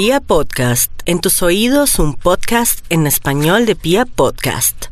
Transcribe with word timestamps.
Pia 0.00 0.20
Podcast, 0.20 0.92
en 1.06 1.20
tus 1.20 1.42
oídos 1.42 1.98
un 1.98 2.14
podcast 2.14 2.86
en 2.88 3.08
español 3.08 3.66
de 3.66 3.74
Pia 3.74 4.06
Podcast. 4.06 4.84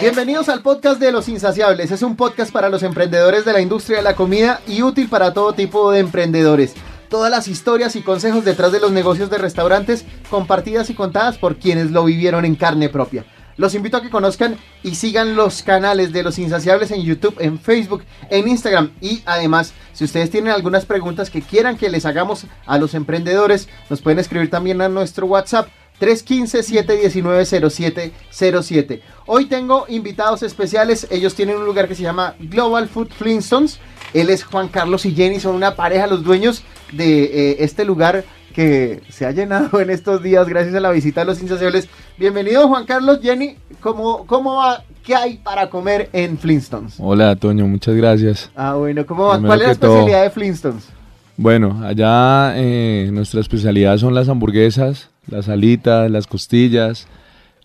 Bienvenidos 0.00 0.48
al 0.48 0.62
podcast 0.62 1.00
de 1.00 1.10
Los 1.10 1.28
Insaciables. 1.28 1.90
Es 1.90 2.02
un 2.02 2.14
podcast 2.14 2.52
para 2.52 2.68
los 2.68 2.84
emprendedores 2.84 3.44
de 3.44 3.52
la 3.52 3.60
industria 3.60 3.96
de 3.96 4.04
la 4.04 4.14
comida 4.14 4.60
y 4.68 4.82
útil 4.82 5.08
para 5.08 5.34
todo 5.34 5.54
tipo 5.54 5.90
de 5.90 5.98
emprendedores. 5.98 6.74
Todas 7.08 7.28
las 7.28 7.48
historias 7.48 7.96
y 7.96 8.02
consejos 8.02 8.44
detrás 8.44 8.70
de 8.70 8.78
los 8.78 8.92
negocios 8.92 9.28
de 9.28 9.38
restaurantes 9.38 10.04
compartidas 10.30 10.90
y 10.90 10.94
contadas 10.94 11.38
por 11.38 11.56
quienes 11.56 11.90
lo 11.90 12.04
vivieron 12.04 12.44
en 12.44 12.54
carne 12.54 12.88
propia. 12.88 13.24
Los 13.56 13.74
invito 13.74 13.96
a 13.96 14.02
que 14.02 14.10
conozcan 14.10 14.58
y 14.82 14.96
sigan 14.96 15.36
los 15.36 15.62
canales 15.62 16.12
de 16.12 16.22
Los 16.22 16.38
Insaciables 16.38 16.90
en 16.90 17.02
YouTube, 17.02 17.36
en 17.38 17.58
Facebook, 17.58 18.04
en 18.30 18.48
Instagram. 18.48 18.90
Y 19.00 19.22
además, 19.26 19.72
si 19.92 20.04
ustedes 20.04 20.30
tienen 20.30 20.52
algunas 20.52 20.86
preguntas 20.86 21.30
que 21.30 21.42
quieran 21.42 21.76
que 21.76 21.90
les 21.90 22.06
hagamos 22.06 22.46
a 22.66 22.78
los 22.78 22.94
emprendedores, 22.94 23.68
nos 23.90 24.02
pueden 24.02 24.18
escribir 24.18 24.50
también 24.50 24.80
a 24.80 24.88
nuestro 24.88 25.26
WhatsApp 25.26 25.68
315-719-0707. 26.00 29.00
Hoy 29.26 29.46
tengo 29.46 29.86
invitados 29.88 30.42
especiales. 30.42 31.06
Ellos 31.10 31.34
tienen 31.34 31.56
un 31.56 31.64
lugar 31.64 31.88
que 31.88 31.94
se 31.94 32.02
llama 32.02 32.34
Global 32.40 32.88
Food 32.88 33.08
Flintstones. 33.10 33.78
Él 34.12 34.28
es 34.30 34.42
Juan 34.44 34.68
Carlos 34.68 35.06
y 35.06 35.14
Jenny, 35.14 35.40
son 35.40 35.56
una 35.56 35.76
pareja, 35.76 36.06
los 36.06 36.22
dueños 36.22 36.62
de 36.92 37.24
eh, 37.24 37.56
este 37.60 37.84
lugar 37.84 38.24
que 38.54 39.02
se 39.08 39.26
ha 39.26 39.32
llenado 39.32 39.80
en 39.80 39.90
estos 39.90 40.22
días 40.22 40.48
gracias 40.48 40.74
a 40.74 40.80
la 40.80 40.90
visita 40.90 41.22
de 41.22 41.26
los 41.26 41.42
insaciables. 41.42 41.88
Bienvenido 42.16 42.68
Juan 42.68 42.84
Carlos, 42.84 43.18
Jenny, 43.20 43.56
¿cómo, 43.80 44.24
cómo 44.26 44.54
va? 44.54 44.84
¿Qué 45.04 45.16
hay 45.16 45.38
para 45.38 45.68
comer 45.68 46.10
en 46.12 46.38
Flintstones? 46.38 46.94
Hola, 46.98 47.34
Toño, 47.34 47.66
muchas 47.66 47.96
gracias. 47.96 48.52
Ah, 48.54 48.74
bueno, 48.74 49.04
¿cómo 49.04 49.24
va? 49.24 49.40
¿Cuál 49.40 49.62
es 49.62 49.66
la 49.66 49.72
especialidad 49.72 50.22
de 50.22 50.30
Flintstones? 50.30 50.88
Bueno, 51.36 51.80
allá 51.84 52.52
eh, 52.54 53.10
nuestra 53.12 53.40
especialidad 53.40 53.98
son 53.98 54.14
las 54.14 54.28
hamburguesas, 54.28 55.10
las 55.26 55.48
alitas, 55.48 56.08
las 56.08 56.28
costillas, 56.28 57.08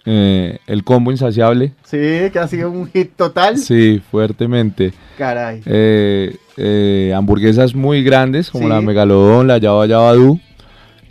eh, 0.06 0.58
el 0.66 0.84
combo 0.84 1.12
insaciable. 1.12 1.74
Sí, 1.84 2.32
que 2.34 2.40
ha 2.40 2.48
sido 2.48 2.72
un 2.72 2.88
hit 2.88 3.16
total. 3.16 3.56
Sí, 3.56 4.02
fuertemente. 4.10 4.94
Caray. 5.20 5.62
Eh, 5.68 7.14
hamburguesas 7.16 7.76
muy 7.76 8.04
grandes 8.04 8.50
como 8.50 8.68
la 8.68 8.82
Megalodón, 8.82 9.46
la 9.46 9.60
Java 9.60 9.86
Yabadú 9.86 10.40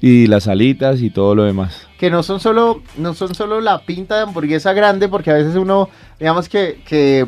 y 0.00 0.26
las 0.26 0.46
alitas 0.46 1.00
y 1.02 1.10
todo 1.10 1.34
lo 1.34 1.44
demás. 1.44 1.86
Que 1.98 2.10
no 2.10 2.22
son 2.22 2.40
solo, 2.40 2.82
no 2.96 3.14
son 3.14 3.34
solo 3.34 3.60
la 3.60 3.80
pinta 3.80 4.16
de 4.16 4.22
hamburguesa 4.22 4.72
grande, 4.72 5.08
porque 5.08 5.30
a 5.30 5.34
veces 5.34 5.56
uno, 5.56 5.88
digamos 6.18 6.48
que, 6.48 6.80
que 6.86 7.26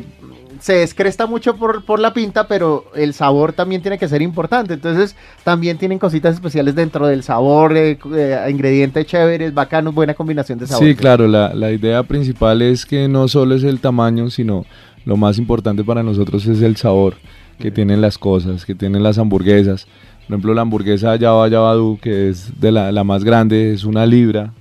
se 0.61 0.73
descresta 0.73 1.25
mucho 1.25 1.57
por, 1.57 1.83
por, 1.83 1.99
la 1.99 2.13
pinta, 2.13 2.47
pero 2.47 2.85
el 2.95 3.13
sabor 3.13 3.51
también 3.51 3.81
tiene 3.81 3.97
que 3.97 4.07
ser 4.07 4.21
importante. 4.21 4.75
Entonces, 4.75 5.15
también 5.43 5.77
tienen 5.77 5.99
cositas 5.99 6.35
especiales 6.35 6.75
dentro 6.75 7.07
del 7.07 7.23
sabor, 7.23 7.75
eh, 7.75 7.99
eh, 8.15 8.47
ingredientes 8.49 9.05
chéveres, 9.05 9.53
bacanos, 9.53 9.93
buena 9.93 10.13
combinación 10.13 10.59
de 10.59 10.67
sabores. 10.67 10.89
Sí, 10.89 10.95
claro, 10.95 11.27
la, 11.27 11.53
la 11.53 11.71
idea 11.71 12.03
principal 12.03 12.61
es 12.61 12.85
que 12.85 13.09
no 13.09 13.27
solo 13.27 13.55
es 13.55 13.63
el 13.63 13.79
tamaño, 13.79 14.29
sino 14.29 14.65
lo 15.03 15.17
más 15.17 15.37
importante 15.37 15.83
para 15.83 16.03
nosotros 16.03 16.45
es 16.45 16.61
el 16.61 16.77
sabor 16.77 17.15
que 17.59 17.71
tienen 17.71 18.01
las 18.01 18.17
cosas, 18.17 18.65
que 18.65 18.75
tienen 18.75 19.03
las 19.03 19.17
hamburguesas. 19.17 19.87
Por 20.31 20.35
ejemplo, 20.37 20.53
la 20.53 20.61
hamburguesa 20.61 21.17
Java 21.19 21.49
Yabadú, 21.49 21.99
que 22.01 22.29
es 22.29 22.57
de 22.57 22.71
la, 22.71 22.89
la 22.93 23.03
más 23.03 23.25
grande, 23.25 23.73
es 23.73 23.83
una 23.83 24.05
libra 24.05 24.53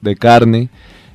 de 0.00 0.16
carne. 0.16 0.68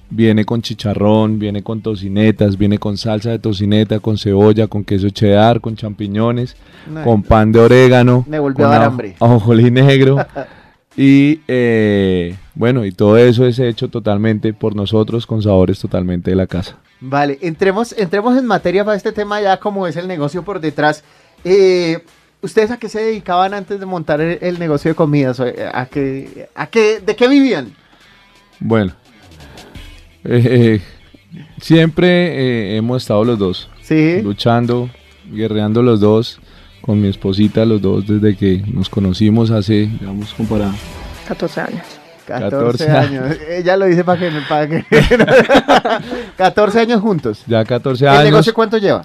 Viene 0.10 0.46
con 0.46 0.62
chicharrón, 0.62 1.40
viene 1.40 1.62
con 1.62 1.82
tocinetas, 1.82 2.58
viene 2.58 2.78
con 2.78 2.96
salsa 2.96 3.32
de 3.32 3.40
tocineta, 3.40 4.00
con 4.00 4.18
cebolla, 4.18 4.68
con 4.68 4.86
queso 4.86 5.10
cheddar, 5.10 5.60
con 5.60 5.76
champiñones, 5.76 6.56
con 7.04 7.22
pan 7.22 7.52
de 7.52 7.60
orégano, 7.60 8.24
Me 8.30 8.40
volvió 8.40 8.64
con 8.64 8.66
a 8.68 8.70
dar 8.70 8.82
ajo- 8.84 8.92
hambre. 8.92 9.16
ajonjolí 9.20 9.70
negro. 9.72 10.26
y 10.96 11.42
eh, 11.50 12.38
bueno, 12.54 12.86
y 12.86 12.94
todo 12.94 13.18
eso 13.18 13.46
es 13.46 13.60
hecho 13.60 13.90
totalmente 13.90 14.54
por 14.54 14.74
nosotros 14.74 15.28
con 15.28 15.42
sabores 15.42 15.80
totalmente 15.82 16.30
de 16.30 16.38
la 16.38 16.48
casa. 16.48 16.78
Vale, 17.02 17.40
entremos, 17.42 17.94
entremos 17.98 18.38
en 18.38 18.46
materia 18.46 18.86
para 18.86 18.96
este 18.96 19.12
tema 19.12 19.42
ya 19.42 19.58
como 19.60 19.86
es 19.86 19.98
el 19.98 20.08
negocio 20.08 20.44
por 20.44 20.62
detrás. 20.62 21.04
Eh, 21.44 22.00
¿Ustedes 22.46 22.70
a 22.72 22.78
qué 22.78 22.90
se 22.90 23.00
dedicaban 23.02 23.54
antes 23.56 23.80
de 23.80 23.86
montar 23.88 24.22
el, 24.22 24.38
el 24.42 24.60
negocio 24.60 24.92
de 24.92 24.96
comidas? 24.96 25.40
Eh, 25.40 25.68
¿A 25.74 25.88
qué, 25.88 26.48
a 26.56 26.68
qué, 26.68 27.00
¿De 27.00 27.16
qué 27.16 27.28
vivían? 27.28 27.74
Bueno, 28.60 28.94
eh, 30.24 30.42
eh, 30.46 30.82
siempre 31.60 32.08
eh, 32.74 32.78
hemos 32.78 33.02
estado 33.02 33.24
los 33.26 33.40
dos, 33.40 33.70
Sí. 33.82 34.22
luchando, 34.22 34.90
guerreando 35.32 35.82
los 35.82 36.00
dos, 36.00 36.40
con 36.82 37.02
mi 37.02 37.08
esposita 37.08 37.66
los 37.66 37.82
dos 37.82 38.06
desde 38.08 38.38
que 38.38 38.64
nos 38.72 38.90
conocimos 38.90 39.50
hace, 39.52 39.88
digamos, 39.88 40.34
como 40.36 40.48
para 40.50 40.72
14 41.28 41.62
años. 41.62 41.82
14, 42.28 42.86
14 42.86 42.92
años. 42.92 43.38
Ella 43.50 43.78
lo 43.78 43.86
dice 43.86 44.04
para 44.04 44.20
que 44.20 44.32
no 44.32 44.40
pague. 44.48 44.86
14 46.38 46.80
años 46.80 47.02
juntos. 47.02 47.44
ya 47.48 47.64
14 47.66 48.06
¿El 48.06 48.10
años. 48.12 48.24
negocio 48.26 48.54
cuánto 48.54 48.78
lleva? 48.78 49.04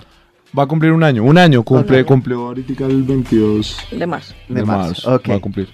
Va 0.59 0.65
a 0.65 0.67
cumplir 0.67 0.93
un 0.93 1.05
año, 1.05 1.23
un 1.23 1.39
año, 1.39 1.63
cumple, 1.63 1.99
año. 1.99 2.07
cumplió 2.07 2.47
ahorita 2.49 2.87
el 2.87 3.03
22 3.05 3.77
De 3.93 4.07
más. 4.07 4.35
De 4.49 4.55
de 4.57 4.65
marzo, 4.65 4.89
marzo, 5.09 5.15
ok. 5.15 5.31
va 5.31 5.35
a 5.37 5.41
cumplir. 5.41 5.69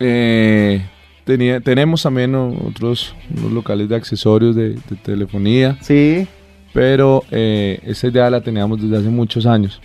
Eh, 0.00 0.82
tenía, 1.24 1.60
tenemos 1.60 2.02
también 2.02 2.34
otros 2.34 3.14
unos 3.36 3.52
locales 3.52 3.88
de 3.88 3.96
accesorios 3.96 4.54
de, 4.56 4.70
de 4.70 4.96
telefonía, 5.02 5.78
Sí. 5.80 6.26
pero 6.72 7.22
eh, 7.30 7.80
esa 7.84 8.08
idea 8.08 8.28
la 8.30 8.40
teníamos 8.42 8.82
desde 8.82 8.98
hace 8.98 9.08
muchos 9.08 9.46
años. 9.46 9.80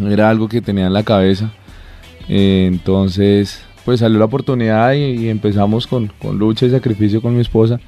Era 0.00 0.30
algo 0.30 0.48
que 0.48 0.60
tenía 0.62 0.86
en 0.86 0.92
la 0.92 1.02
cabeza. 1.02 1.50
Eh, 2.28 2.66
entonces, 2.68 3.62
pues 3.84 4.00
salió 4.00 4.18
la 4.18 4.26
oportunidad 4.26 4.92
y, 4.94 5.24
y 5.24 5.28
empezamos 5.28 5.86
con, 5.86 6.06
con 6.20 6.38
lucha 6.38 6.66
y 6.66 6.70
sacrificio 6.70 7.20
con 7.20 7.34
mi 7.34 7.40
esposa 7.40 7.80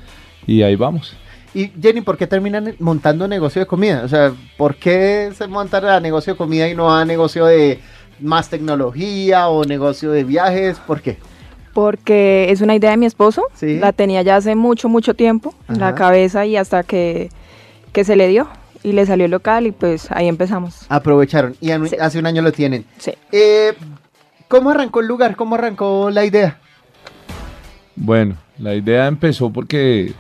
y 0.47 0.63
ahí 0.63 0.77
vamos. 0.77 1.15
Y 1.53 1.73
Jenny, 1.81 2.01
¿por 2.01 2.17
qué 2.17 2.27
terminan 2.27 2.75
montando 2.79 3.27
negocio 3.27 3.61
de 3.61 3.67
comida? 3.67 4.03
O 4.05 4.09
sea, 4.09 4.33
¿por 4.57 4.77
qué 4.77 5.31
se 5.37 5.47
monta 5.49 5.97
a 5.97 6.01
negocio 6.01 6.35
de 6.35 6.37
comida 6.37 6.69
y 6.69 6.75
no 6.77 6.95
a 6.95 7.05
negocio 7.05 7.47
de 7.47 7.81
más 8.21 8.49
tecnología 8.49 9.49
o 9.49 9.65
negocio 9.65 10.13
de 10.13 10.23
viajes? 10.25 10.79
¿Por 10.79 11.01
qué? 11.01 11.19
Porque 11.75 12.51
es 12.51 12.61
una 12.61 12.75
idea 12.77 12.91
de 12.93 12.97
mi 12.97 13.07
esposo. 13.07 13.45
Sí. 13.55 13.79
La 13.79 13.93
tenía 13.93 14.23
ya 14.23 14.37
hace 14.37 14.55
mucho, 14.55 14.89
mucho 14.89 15.15
tiempo 15.15 15.55
en 15.69 15.81
la 15.81 15.95
cabeza 15.95 16.47
y 16.47 16.57
hasta 16.57 16.83
que, 16.85 17.31
que 17.93 18.05
se 18.05 18.15
le 18.17 18.29
dio 18.29 18.49
y 18.83 18.93
le 18.93 19.05
salió 19.07 19.25
el 19.25 19.31
local 19.33 19.67
y 19.67 19.73
pues 19.73 20.11
ahí 20.13 20.29
empezamos. 20.29 20.87
Aprovecharon 20.89 21.57
y 21.61 21.69
Sí. 21.89 21.97
hace 22.01 22.19
un 22.19 22.27
año 22.27 22.43
lo 22.43 22.53
tienen. 22.53 22.85
Sí. 22.99 23.13
Eh, 23.33 23.73
¿Cómo 24.49 24.71
arrancó 24.71 25.01
el 25.01 25.07
lugar? 25.07 25.37
¿Cómo 25.37 25.55
arrancó 25.57 26.11
la 26.11 26.25
idea? 26.25 26.59
Bueno, 27.97 28.37
la 28.59 28.75
idea 28.75 29.07
empezó 29.07 29.51
porque 29.51 30.13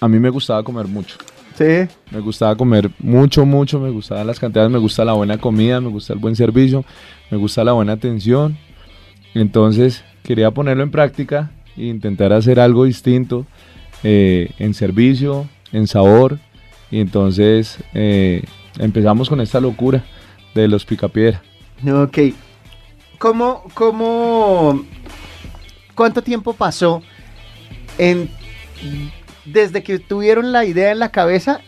a 0.00 0.08
mí 0.08 0.18
me 0.18 0.30
gustaba 0.30 0.62
comer 0.62 0.86
mucho. 0.86 1.16
Sí. 1.56 1.86
Me 2.10 2.20
gustaba 2.20 2.56
comer 2.56 2.90
mucho, 2.98 3.44
mucho, 3.44 3.78
me 3.78 3.90
gustaban 3.90 4.26
las 4.26 4.40
cantidades, 4.40 4.70
me 4.70 4.78
gusta 4.78 5.04
la 5.04 5.12
buena 5.12 5.38
comida, 5.38 5.80
me 5.80 5.88
gusta 5.88 6.14
el 6.14 6.18
buen 6.18 6.34
servicio, 6.34 6.84
me 7.30 7.36
gusta 7.36 7.62
la 7.64 7.72
buena 7.72 7.92
atención. 7.92 8.56
Entonces 9.34 10.02
quería 10.22 10.50
ponerlo 10.50 10.82
en 10.82 10.90
práctica 10.90 11.50
e 11.76 11.84
intentar 11.84 12.32
hacer 12.32 12.60
algo 12.60 12.84
distinto 12.84 13.46
eh, 14.02 14.50
en 14.58 14.74
servicio, 14.74 15.48
en 15.72 15.86
sabor. 15.86 16.38
Y 16.90 17.00
entonces 17.00 17.78
eh, 17.94 18.42
empezamos 18.78 19.28
con 19.28 19.40
esta 19.40 19.60
locura 19.60 20.02
de 20.54 20.66
los 20.66 20.84
picapiedra. 20.84 21.42
Ok. 21.86 22.18
¿Cómo, 23.18 23.64
cómo, 23.74 24.82
cuánto 25.94 26.22
tiempo 26.22 26.54
pasó 26.54 27.02
en, 27.98 28.30
desde 29.52 29.82
que 29.82 29.98
tuvieron 29.98 30.52
la 30.52 30.64
idea 30.64 30.92
en 30.92 30.98
la 30.98 31.10
cabeza 31.10 31.60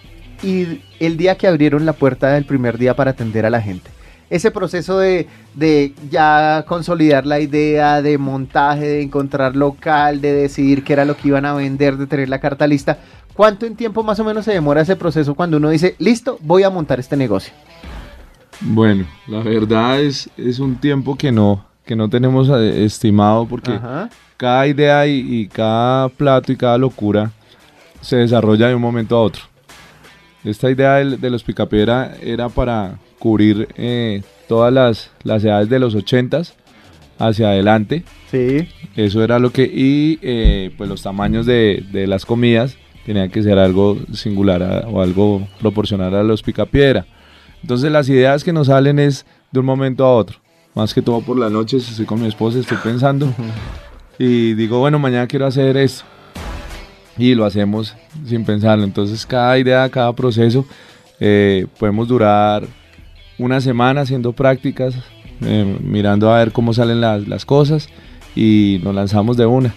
y 0.43 0.81
el 1.01 1.17
día 1.17 1.37
que 1.37 1.47
abrieron 1.47 1.87
la 1.87 1.93
puerta 1.93 2.33
del 2.33 2.45
primer 2.45 2.79
día 2.79 2.95
para 2.95 3.13
atender 3.13 3.47
a 3.47 3.51
la 3.51 3.61
gente? 3.61 3.91
Ese 4.31 4.51
proceso 4.51 4.99
de, 4.99 5.29
de 5.55 5.93
ya 6.11 6.65
consolidar 6.67 7.27
la 7.27 7.39
idea, 7.39 8.01
de 8.01 8.17
montaje, 8.17 8.87
de 8.87 9.03
encontrar 9.03 9.55
local, 9.55 10.23
de 10.23 10.33
decidir 10.33 10.85
qué 10.85 10.95
era 10.95 11.05
lo 11.05 11.17
que 11.17 11.29
iban 11.29 11.45
a 11.45 11.53
vender, 11.53 11.99
de 11.99 12.07
tener 12.07 12.31
la 12.31 12.41
carta 12.41 12.67
lista. 12.67 12.99
¿Cuánto 13.35 13.67
en 13.67 13.77
tiempo 13.77 14.03
más 14.03 14.19
o 14.21 14.25
menos 14.25 14.47
se 14.47 14.53
demora 14.53 14.81
ese 14.81 14.97
proceso 14.97 15.35
cuando 15.35 15.59
uno 15.59 15.69
dice, 15.69 15.97
listo, 15.99 16.39
voy 16.41 16.63
a 16.63 16.71
montar 16.71 16.99
este 16.99 17.17
negocio? 17.17 17.53
Bueno, 18.61 19.05
la 19.27 19.41
verdad 19.41 20.01
es, 20.01 20.31
es 20.37 20.59
un 20.59 20.77
tiempo 20.77 21.17
que 21.17 21.31
no, 21.31 21.67
que 21.85 21.97
no 21.97 22.09
tenemos 22.09 22.49
eh, 22.49 22.85
estimado 22.85 23.47
porque 23.47 23.73
Ajá. 23.73 24.09
cada 24.37 24.67
idea 24.67 25.07
y, 25.07 25.41
y 25.41 25.49
cada 25.49 26.09
plato 26.09 26.53
y 26.53 26.57
cada 26.57 26.79
locura 26.79 27.33
se 28.03 28.17
desarrolla 28.17 28.69
de 28.69 28.75
un 28.75 28.83
momento 28.83 29.17
a 29.17 29.23
otro. 29.23 29.43
Esta 30.45 30.71
idea 30.71 30.97
de, 30.97 31.31
los 31.31 31.43
picapiedra 31.45 32.15
era 32.21 32.49
para 32.49 32.99
cubrir 33.19 33.69
eh, 33.77 34.23
todas 34.49 34.73
las, 34.73 35.11
las 35.23 35.43
edades 35.45 35.69
de 35.71 35.79
los 35.79 35.95
80s 35.97 36.53
hacia 37.19 37.49
adelante. 37.51 38.03
Sí. 38.31 38.69
Eso 38.97 39.23
era 39.23 39.39
lo 39.39 39.51
que... 39.53 39.63
Y 39.65 40.19
eh, 40.21 40.71
pues 40.77 40.91
los 40.91 41.01
tamaños 41.03 41.47
de, 41.47 41.85
de 41.93 42.07
las 42.09 42.27
comidas 42.27 42.77
tenían 43.07 43.31
que 43.31 43.43
ser 43.43 43.59
algo 43.59 43.99
singular 44.13 44.63
a- 44.63 44.89
o 44.89 45.01
algo 45.01 45.47
proporcional 45.61 46.15
a 46.15 46.23
los 46.25 46.43
picapiedra. 46.43 47.07
Entonces 47.63 47.93
las 47.93 48.09
ideas 48.09 48.43
que 48.43 48.53
nos 48.53 48.67
salen 48.67 48.99
es 48.99 49.25
de 49.53 49.61
un 49.61 49.67
momento 49.67 50.05
a 50.05 50.17
otro. 50.17 50.39
más 50.75 50.93
que 50.93 51.03
todo 51.03 51.21
por 51.21 51.39
las 51.39 51.53
noches, 51.53 51.89
estoy 51.89 52.07
con 52.07 52.21
mi 52.21 52.27
esposa, 52.27 52.59
estoy 52.59 52.79
pensando 52.83 53.33
y 54.19 54.55
digo, 54.55 54.81
bueno, 54.81 54.99
mañana 54.99 55.29
quiero 55.29 55.47
hacer 55.47 55.77
esto. 55.77 56.05
Y 57.19 57.35
lo 57.35 57.45
hacemos 57.45 57.95
sin 58.27 58.45
pensarlo. 58.45 58.85
Entonces 58.85 59.27
cada 59.27 59.59
idea, 59.59 59.89
cada 59.89 60.13
proceso, 60.13 60.65
eh, 61.21 61.67
podemos 61.79 62.09
durar 62.09 62.65
una 63.39 63.61
semana 63.61 64.03
haciendo 64.03 64.33
prácticas, 64.33 64.95
eh, 65.43 65.79
mirando 65.81 66.33
a 66.33 66.39
ver 66.39 66.53
cómo 66.53 66.73
salen 66.73 67.01
las, 67.01 67.27
las 67.29 67.45
cosas 67.45 67.89
y 68.35 68.81
nos 68.83 68.95
lanzamos 68.95 69.37
de 69.37 69.47
una. 69.47 69.75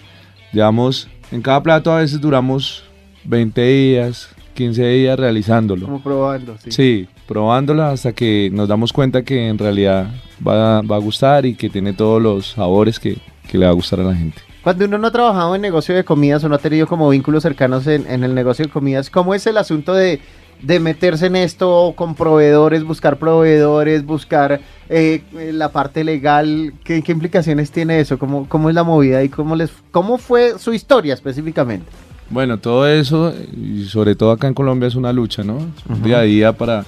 Llevamos, 0.53 1.07
en 1.31 1.41
cada 1.41 1.61
plato 1.61 1.91
a 1.91 1.99
veces 1.99 2.21
duramos 2.21 2.83
20 3.25 3.61
días, 3.61 4.29
15 4.53 4.87
días 4.87 5.19
realizándolo. 5.19 5.85
Como 5.85 6.01
probando, 6.01 6.57
sí. 6.57 6.71
Sí, 6.71 7.07
probándola 7.27 7.91
hasta 7.91 8.13
que 8.13 8.49
nos 8.53 8.67
damos 8.67 8.93
cuenta 8.93 9.23
que 9.23 9.49
en 9.49 9.57
realidad 9.57 10.09
va, 10.45 10.81
va 10.81 10.95
a 10.95 10.99
gustar 10.99 11.45
y 11.45 11.55
que 11.55 11.69
tiene 11.69 11.93
todos 11.93 12.21
los 12.21 12.51
sabores 12.51 12.99
que, 12.99 13.17
que 13.47 13.57
le 13.57 13.65
va 13.65 13.71
a 13.71 13.75
gustar 13.75 13.99
a 13.99 14.03
la 14.03 14.15
gente. 14.15 14.41
Cuando 14.65 14.85
uno 14.85 14.97
no 14.97 15.07
ha 15.07 15.11
trabajado 15.11 15.53
en 15.55 15.61
negocio 15.61 15.93
de 15.93 16.03
comidas 16.03 16.43
o 16.43 16.49
no 16.49 16.55
ha 16.55 16.57
tenido 16.57 16.87
como 16.87 17.07
vínculos 17.09 17.43
cercanos 17.43 17.85
en, 17.85 18.09
en 18.09 18.23
el 18.23 18.33
negocio 18.33 18.65
de 18.65 18.71
comidas, 18.71 19.11
¿cómo 19.11 19.35
es 19.35 19.45
el 19.45 19.57
asunto 19.57 19.93
de, 19.93 20.19
de 20.63 20.79
meterse 20.79 21.27
en 21.27 21.35
esto 21.35 21.93
con 21.95 22.15
proveedores, 22.15 22.83
buscar 22.83 23.17
proveedores, 23.17 24.03
buscar 24.03 24.59
eh, 24.89 25.21
la 25.53 25.71
parte 25.71 26.03
legal? 26.03 26.73
¿Qué, 26.83 27.03
qué 27.03 27.11
implicaciones 27.11 27.69
tiene 27.69 27.99
eso? 27.99 28.17
¿Cómo, 28.17 28.49
¿Cómo 28.49 28.69
es 28.69 28.73
la 28.75 28.83
movida 28.83 29.23
y 29.23 29.29
cómo, 29.29 29.55
les, 29.55 29.69
cómo 29.91 30.17
fue 30.17 30.57
su 30.57 30.73
historia 30.73 31.13
específicamente? 31.13 31.85
Bueno, 32.31 32.57
todo 32.57 32.87
eso, 32.87 33.31
y 33.55 33.83
sobre 33.85 34.15
todo 34.15 34.31
acá 34.31 34.47
en 34.47 34.55
Colombia, 34.55 34.87
es 34.87 34.95
una 34.95 35.13
lucha, 35.13 35.43
¿no? 35.43 35.57
Es 35.59 35.85
un 35.87 36.01
Día 36.01 36.17
a 36.17 36.23
día 36.23 36.53
para 36.53 36.83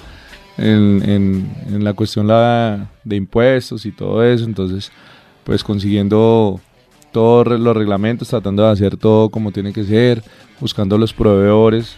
en, 0.58 1.04
en- 1.08 1.56
en 1.68 1.84
la 1.84 1.94
cuestión 1.94 2.26
la, 2.28 2.90
de 3.04 3.16
impuestos 3.18 3.86
y 3.86 3.92
todo 3.92 4.24
eso. 4.24 4.46
Entonces, 4.46 4.92
pues 5.44 5.64
consiguiendo 5.64 6.60
todos 7.18 7.60
los 7.60 7.76
reglamentos, 7.76 8.28
tratando 8.28 8.62
de 8.62 8.70
hacer 8.70 8.96
todo 8.96 9.30
como 9.30 9.52
tiene 9.52 9.74
que 9.74 9.84
ser, 9.84 10.22
buscando 10.62 11.00
los 11.00 11.14
proveedores 11.14 11.98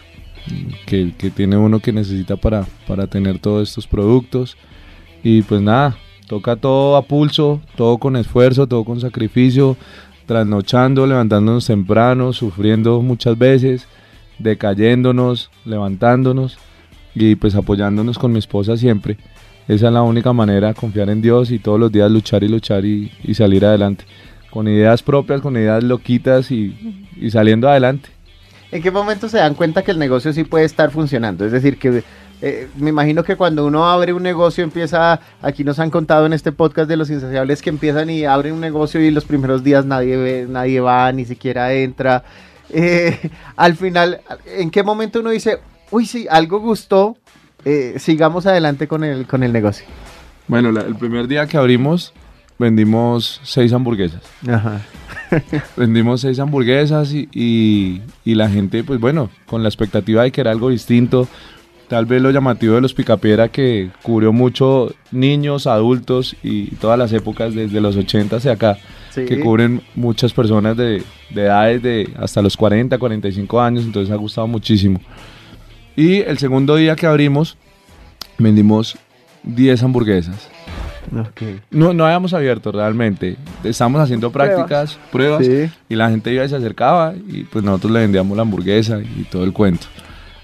que, 0.86 1.12
que 1.18 1.28
tiene 1.28 1.58
uno 1.58 1.78
que 1.78 1.92
necesita 1.92 2.36
para, 2.36 2.64
para 2.88 3.06
tener 3.06 3.38
todos 3.38 3.68
estos 3.68 3.86
productos. 3.86 4.56
Y 5.22 5.42
pues 5.42 5.60
nada, 5.60 5.98
toca 6.26 6.56
todo 6.56 6.96
a 6.96 7.02
pulso, 7.02 7.60
todo 7.76 7.98
con 7.98 8.16
esfuerzo, 8.16 8.66
todo 8.66 8.82
con 8.84 8.98
sacrificio, 8.98 9.76
trasnochando, 10.24 11.06
levantándonos 11.06 11.66
temprano, 11.66 12.32
sufriendo 12.32 13.02
muchas 13.02 13.36
veces, 13.36 13.86
decayéndonos, 14.38 15.50
levantándonos 15.66 16.56
y 17.14 17.34
pues 17.34 17.54
apoyándonos 17.54 18.18
con 18.18 18.32
mi 18.32 18.38
esposa 18.38 18.78
siempre. 18.78 19.18
Esa 19.68 19.88
es 19.88 19.92
la 19.92 20.00
única 20.00 20.32
manera, 20.32 20.72
confiar 20.72 21.10
en 21.10 21.20
Dios 21.20 21.50
y 21.50 21.58
todos 21.58 21.78
los 21.78 21.92
días 21.92 22.10
luchar 22.10 22.42
y 22.42 22.48
luchar 22.48 22.86
y, 22.86 23.12
y 23.22 23.34
salir 23.34 23.66
adelante. 23.66 24.06
Con 24.50 24.66
ideas 24.68 25.02
propias, 25.02 25.40
con 25.40 25.56
ideas 25.56 25.82
loquitas 25.84 26.50
y, 26.50 27.06
y 27.16 27.30
saliendo 27.30 27.68
adelante. 27.68 28.08
¿En 28.72 28.82
qué 28.82 28.90
momento 28.90 29.28
se 29.28 29.38
dan 29.38 29.54
cuenta 29.54 29.82
que 29.82 29.90
el 29.90 29.98
negocio 29.98 30.32
sí 30.32 30.44
puede 30.44 30.64
estar 30.64 30.90
funcionando? 30.90 31.44
Es 31.44 31.52
decir, 31.52 31.78
que 31.78 32.02
eh, 32.42 32.68
me 32.76 32.90
imagino 32.90 33.22
que 33.24 33.36
cuando 33.36 33.66
uno 33.66 33.88
abre 33.88 34.12
un 34.12 34.22
negocio 34.22 34.62
empieza, 34.64 35.20
aquí 35.42 35.62
nos 35.64 35.78
han 35.78 35.90
contado 35.90 36.26
en 36.26 36.32
este 36.32 36.52
podcast 36.52 36.88
de 36.88 36.96
los 36.96 37.10
insaciables 37.10 37.62
que 37.62 37.70
empiezan 37.70 38.10
y 38.10 38.24
abren 38.24 38.54
un 38.54 38.60
negocio 38.60 39.00
y 39.00 39.10
los 39.10 39.24
primeros 39.24 39.62
días 39.64 39.84
nadie 39.84 40.16
ve, 40.16 40.46
nadie 40.48 40.80
va, 40.80 41.10
ni 41.12 41.24
siquiera 41.24 41.72
entra. 41.72 42.24
Eh, 42.70 43.18
al 43.56 43.74
final, 43.76 44.20
¿en 44.46 44.70
qué 44.70 44.82
momento 44.82 45.20
uno 45.20 45.30
dice, 45.30 45.58
uy, 45.90 46.06
sí, 46.06 46.26
algo 46.30 46.60
gustó, 46.60 47.16
eh, 47.64 47.94
sigamos 47.98 48.46
adelante 48.46 48.86
con 48.88 49.02
el, 49.04 49.26
con 49.26 49.42
el 49.42 49.52
negocio? 49.52 49.84
Bueno, 50.48 50.70
la- 50.72 50.82
el 50.82 50.94
primer 50.96 51.26
día 51.28 51.46
que 51.46 51.56
abrimos 51.56 52.12
vendimos 52.60 53.40
seis 53.42 53.72
hamburguesas. 53.72 54.20
Ajá. 54.48 54.80
Vendimos 55.76 56.20
seis 56.20 56.38
hamburguesas 56.40 57.12
y, 57.12 57.28
y- 57.32 58.00
y 58.24 58.34
la 58.34 58.48
gente, 58.50 58.84
pues 58.84 59.00
bueno, 59.00 59.30
con 59.46 59.62
la 59.62 59.68
expectativa 59.68 60.22
de 60.24 60.30
que 60.32 60.40
era 60.40 60.50
algo 60.50 60.70
distinto. 60.70 61.26
Tal 61.88 62.06
vez 62.06 62.20
lo 62.22 62.30
llamativo 62.30 62.74
de 62.74 62.80
los 62.80 62.94
Picapiedra 62.94 63.48
que 63.48 63.90
cubrió 64.02 64.32
mucho 64.32 64.92
niños, 65.10 65.66
adultos 65.66 66.36
y 66.42 66.66
todas 66.76 66.98
las 66.98 67.12
épocas 67.12 67.54
desde 67.54 67.80
los 67.80 67.96
80 67.96 68.36
hacia 68.36 68.52
acá, 68.52 68.78
Sí. 69.10 69.24
que 69.24 69.40
cubren 69.40 69.82
muchas 69.96 70.32
personas 70.32 70.76
de, 70.76 71.02
de 71.30 71.42
edades 71.42 71.82
de 71.82 72.08
hasta 72.16 72.42
los 72.42 72.56
40, 72.56 72.96
45 72.98 73.60
años, 73.60 73.84
entonces 73.84 74.12
ha 74.12 74.16
gustado 74.16 74.46
muchísimo. 74.46 75.00
Y 75.96 76.18
el 76.20 76.38
segundo 76.38 76.76
día 76.76 76.94
que 76.94 77.06
abrimos, 77.06 77.56
vendimos 78.38 78.96
10 79.42 79.82
hamburguesas. 79.82 80.48
No, 81.70 81.92
no 81.92 82.04
habíamos 82.04 82.34
abierto 82.34 82.72
realmente. 82.72 83.36
Estamos 83.64 84.00
haciendo 84.00 84.30
prácticas, 84.30 84.98
pruebas, 85.10 85.44
Sí. 85.46 85.70
y 85.88 85.94
la 85.96 86.10
gente 86.10 86.32
iba 86.32 86.44
y 86.44 86.48
se 86.48 86.56
acercaba 86.56 87.14
y 87.28 87.44
pues 87.44 87.64
nosotros 87.64 87.92
le 87.92 88.00
vendíamos 88.00 88.36
la 88.36 88.42
hamburguesa 88.42 89.00
y 89.00 89.24
todo 89.30 89.44
el 89.44 89.52
cuento. 89.52 89.86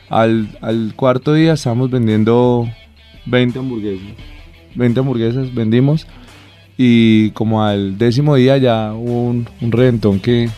Al, 0.08 0.48
al 0.60 0.92
cuarto 0.96 1.34
día 1.34 1.54
estábamos 1.54 1.90
vendiendo 1.90 2.68
20 3.26 3.58
hamburguesas. 3.58 4.06
20 4.74 5.00
hamburguesas 5.00 5.54
vendimos 5.54 6.06
y 6.76 7.30
como 7.30 7.64
al 7.64 7.96
décimo 7.98 8.34
día 8.36 8.56
ya 8.58 8.92
hubo 8.92 9.24
un, 9.28 9.48
un 9.60 9.72
reventón 9.72 10.20
que 10.20 10.48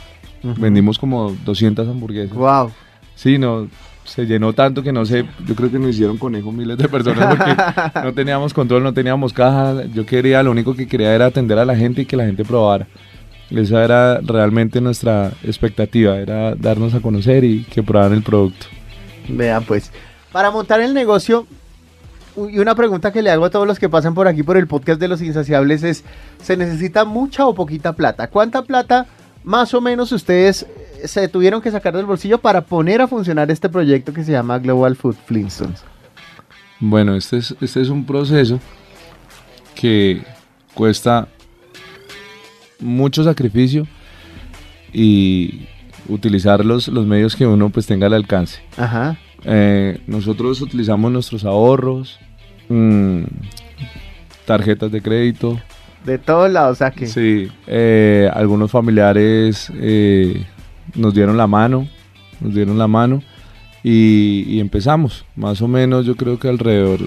vendimos 0.43 0.99
como 0.99 1.33
200 1.45 1.87
hamburguesas. 1.89 2.37
Wow. 2.37 2.71
Sí, 3.15 3.39
no, 3.39 3.69
se 4.09 4.27
llenó 4.27 4.53
tanto 4.53 4.83
que 4.83 4.93
no 4.93 5.05
sé, 5.05 5.25
yo 5.47 5.55
creo 5.55 5.71
que 5.71 5.79
nos 5.79 5.91
hicieron 5.91 6.17
conejo 6.17 6.51
miles 6.51 6.79
de 6.79 6.89
personas 6.89 7.37
porque 7.37 8.01
no 8.03 8.15
teníamos 8.15 8.55
control, 8.55 8.83
no 8.83 8.95
teníamos 8.95 9.33
caja. 9.33 9.85
Yo 9.93 10.07
quería, 10.07 10.43
lo 10.43 10.51
único 10.51 10.75
que 10.75 10.89
quería 10.89 11.15
era 11.15 11.27
atender 11.27 11.59
a 11.59 11.65
la 11.65 11.77
gente 11.77 12.03
y 12.03 12.07
que 12.07 12.17
la 12.17 12.25
gente 12.25 12.45
probara. 12.45 12.87
Esa 13.51 13.85
era 13.85 14.21
realmente 14.21 14.81
nuestra 14.81 15.33
expectativa, 15.43 16.19
era 16.19 16.55
darnos 16.55 16.95
a 16.95 17.01
conocer 17.01 17.45
y 17.45 17.65
que 17.65 17.83
probaran 17.83 18.15
el 18.15 18.23
producto. 18.23 18.67
Vean 19.29 19.65
pues, 19.65 19.91
para 20.33 20.51
montar 20.51 20.81
el 20.81 20.95
negocio, 20.95 21.47
y 22.37 22.59
una 22.59 22.75
pregunta 22.75 23.13
que 23.13 23.23
le 23.23 23.31
hago 23.31 23.45
a 23.45 23.51
todos 23.51 23.67
los 23.67 23.79
que 23.79 23.89
pasan 23.89 24.15
por 24.15 24.29
aquí 24.29 24.43
por 24.43 24.57
el 24.57 24.67
podcast 24.67 25.01
de 25.01 25.09
los 25.09 25.23
insaciables 25.23 25.83
es, 25.83 26.05
¿se 26.43 26.57
necesita 26.57 27.05
mucha 27.05 27.47
o 27.47 27.55
poquita 27.55 27.95
plata? 27.95 28.29
¿Cuánta 28.29 28.63
plata 28.63 29.07
más 29.45 29.73
o 29.75 29.81
menos 29.81 30.13
ustedes 30.13 30.67
se 31.05 31.29
tuvieron 31.29 31.61
que 31.63 31.71
sacar 31.71 31.97
del 31.97 32.07
bolsillo 32.07 32.39
para 32.39 32.63
poner 32.63 33.01
a 33.01 33.09
funcionar 33.09 33.51
este 33.51 33.69
proyecto 33.69 34.13
que 34.13 34.25
se 34.25 34.33
llama 34.33 34.59
Global 34.59 34.97
Food 34.97 35.17
Flintstones? 35.27 35.83
Bueno, 36.81 37.15
este 37.17 37.39
es, 37.39 37.55
este 37.61 37.81
es 37.81 37.89
un 37.89 38.05
proceso 38.05 38.61
que 39.75 40.23
cuesta 40.75 41.29
mucho 42.81 43.25
sacrificio 43.25 43.87
y 44.93 45.67
utilizar 46.09 46.65
los, 46.65 46.89
los 46.89 47.07
medios 47.07 47.37
que 47.37 47.47
uno 47.47 47.71
pues 47.71 47.87
tenga 47.87 48.07
al 48.07 48.15
alcance. 48.15 48.61
Ajá. 48.77 49.19
Eh, 49.45 50.01
nosotros 50.07 50.61
utilizamos 50.61 51.13
nuestros 51.13 51.45
ahorros, 51.45 52.19
mm, 52.69 53.23
tarjetas 54.47 54.91
de 54.91 55.03
crédito, 55.03 55.61
De 56.05 56.19
todos 56.19 56.51
lados, 56.51 56.79
saque. 56.79 57.07
sí, 57.07 57.49
eh, 57.67 58.31
algunos 58.33 58.71
familiares 58.71 59.71
eh, 59.77 60.45
nos 60.95 61.15
dieron 61.15 61.37
la 61.37 61.47
mano, 61.47 61.89
nos 62.41 62.55
dieron 62.55 62.79
la 62.79 62.89
mano 62.89 63.23
y, 63.83 64.45
y 64.47 64.61
empezamos, 64.61 65.25
más 65.37 65.63
o 65.63 65.69
menos 65.69 66.07
yo 66.07 66.17
creo 66.17 66.39
que 66.39 66.49
alrededor 66.49 67.01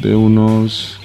de 0.00 0.14
unos 0.14 1.00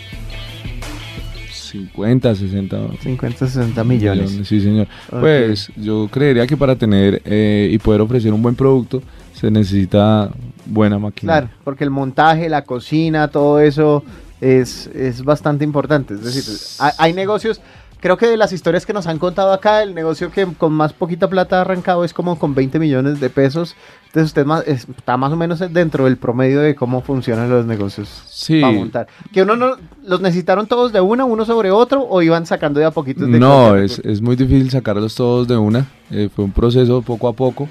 50, 1.75 2.35
60 2.35 2.77
50, 3.01 3.47
60 3.47 3.83
millones. 3.83 4.39
Sí, 4.43 4.61
señor. 4.61 4.87
Pues 5.09 5.71
yo 5.75 6.07
creería 6.11 6.47
que 6.47 6.55
para 6.55 6.75
tener 6.75 7.21
eh, 7.25 7.69
y 7.71 7.77
poder 7.79 8.01
ofrecer 8.01 8.33
un 8.33 8.41
buen 8.41 8.55
producto 8.55 9.01
se 9.33 9.51
necesita 9.51 10.31
buena 10.65 10.97
maquinaria. 10.97 11.47
Claro, 11.47 11.61
porque 11.63 11.83
el 11.83 11.89
montaje, 11.89 12.47
la 12.47 12.63
cocina, 12.63 13.27
todo 13.27 13.59
eso 13.59 14.03
es, 14.39 14.87
es 14.87 15.23
bastante 15.23 15.65
importante. 15.65 16.13
Es 16.13 16.23
decir, 16.23 16.43
hay, 16.79 16.91
hay 16.97 17.13
negocios, 17.13 17.59
creo 18.05 18.17
que 18.17 18.27
de 18.27 18.37
las 18.37 18.53
historias 18.53 18.85
que 18.85 18.93
nos 18.93 19.07
han 19.07 19.17
contado 19.17 19.51
acá, 19.51 19.81
el 19.81 19.95
negocio 19.95 20.29
que 20.29 20.45
con 20.45 20.71
más 20.73 20.93
poquita 20.93 21.27
plata 21.27 21.57
ha 21.57 21.61
arrancado 21.61 22.03
es 22.03 22.13
como 22.13 22.37
con 22.37 22.53
20 22.53 22.77
millones 22.77 23.19
de 23.19 23.31
pesos. 23.31 23.75
Entonces 24.05 24.27
usted 24.27 24.45
más, 24.45 24.63
está 24.67 25.17
más 25.17 25.33
o 25.33 25.35
menos 25.35 25.57
dentro 25.73 26.05
del 26.05 26.15
promedio 26.17 26.59
de 26.59 26.75
cómo 26.75 27.01
funcionan 27.01 27.49
los 27.49 27.65
negocios 27.65 28.07
Sí. 28.29 28.61
para 28.61 28.73
montar. 28.73 29.07
Que 29.33 29.41
uno 29.41 29.55
no, 29.55 29.71
los 30.05 30.21
necesitaron 30.21 30.67
todos 30.67 30.93
de 30.93 31.01
una, 31.01 31.25
uno 31.25 31.45
sobre 31.45 31.71
otro, 31.71 32.05
o 32.07 32.21
iban 32.21 32.45
sacando 32.45 32.79
de 32.79 32.85
a 32.85 32.91
poquitos 32.91 33.27
de 33.27 33.39
No, 33.39 33.75
es, 33.75 33.97
es 34.05 34.21
muy 34.21 34.35
difícil 34.35 34.69
sacarlos 34.69 35.15
todos 35.15 35.47
de 35.47 35.57
una. 35.57 35.87
eh, 36.11 36.29
fue 36.35 36.45
un 36.45 36.51
proceso 36.51 37.01
poco 37.01 37.27
a 37.27 37.33
poco. 37.33 37.67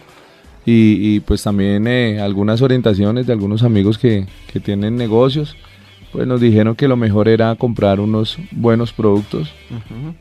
Y, 0.67 1.15
y, 1.15 1.21
pues 1.21 1.45
también 1.45 1.87
eh, 1.87 2.21
algunas 2.21 2.61
orientaciones 2.61 3.29
de 3.29 3.33
algunos 3.35 3.63
amigos 3.63 3.99
que, 3.99 4.27
que 4.53 4.59
tienen 4.59 4.97
negocios, 4.97 5.55
pues 6.15 6.27
nos 6.27 6.41
dijeron 6.41 6.75
que 6.75 6.89
lo 6.89 6.97
mejor 6.97 7.29
era 7.29 7.55
comprar 7.57 7.99
unos 8.01 8.39
buenos 8.53 8.93
productos 8.93 9.53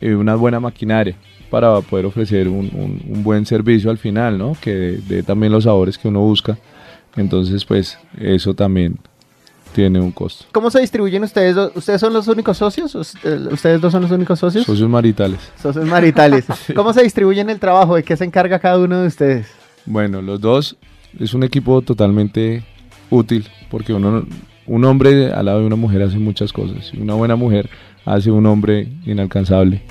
y 0.00 0.08
una 0.08 0.34
buena 0.34 0.60
maquinaria 0.60 1.16
para 1.50 1.80
poder 1.80 2.04
ofrecer 2.06 2.48
un, 2.48 2.68
un- 2.74 3.00
un 3.08 3.22
buen 3.22 3.46
servicio 3.46 3.90
al 3.90 3.96
final, 3.98 4.36
¿no? 4.36 4.56
Que 4.60 4.98
dé 5.08 5.22
también 5.22 5.52
los 5.52 5.64
sabores 5.64 5.96
que 5.96 6.08
uno 6.08 6.20
busca. 6.20 6.58
Entonces, 7.16 7.64
pues 7.64 7.96
eso 8.18 8.54
también 8.54 8.98
tiene 9.72 10.00
un 10.00 10.10
costo. 10.10 10.46
¿Cómo 10.52 10.68
se 10.70 10.80
distribuyen 10.80 11.22
ustedes? 11.22 11.54
dos? 11.54 11.70
¿Ustedes 11.76 12.00
son 12.00 12.12
los 12.12 12.26
únicos 12.26 12.58
socios? 12.58 12.92
¿Usted- 12.94 13.52
¿Ustedes 13.52 13.80
dos 13.80 13.92
son 13.92 14.02
los 14.02 14.10
únicos 14.10 14.38
socios? 14.40 14.66
Socios 14.66 14.88
maritales. 14.90 15.38
Socios 15.62 15.86
maritales. 15.86 16.44
¿Cómo 16.74 16.92
se 16.92 17.02
distribuyen 17.04 17.50
el 17.50 17.60
trabajo? 17.60 17.94
¿De 17.94 18.02
qué 18.02 18.16
se 18.16 18.24
encarga 18.24 18.58
cada 18.58 18.78
uno 18.80 19.00
de 19.00 19.06
ustedes? 19.06 19.46
Bueno, 19.86 20.20
los 20.22 20.40
dos 20.40 20.76
es 21.20 21.34
un 21.34 21.44
equipo 21.44 21.82
totalmente 21.82 22.64
útil 23.10 23.46
porque 23.70 23.92
uno, 23.92 24.24
un 24.66 24.84
hombre 24.84 25.32
al 25.32 25.46
lado 25.46 25.60
de 25.60 25.66
una 25.66 25.76
mujer 25.76 26.02
hace 26.02 26.18
muchas 26.18 26.52
cosas. 26.52 26.92
Una 26.94 27.14
buena 27.14 27.36
mujer 27.36 27.68
hace 28.04 28.30
un 28.30 28.46
hombre 28.46 28.88
inalcanzable. 29.06 29.82